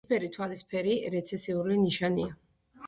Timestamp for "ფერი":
0.71-0.95